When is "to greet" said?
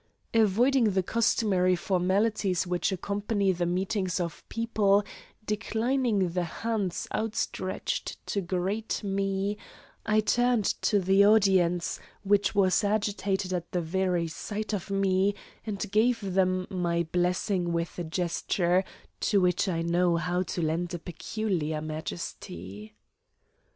8.25-9.03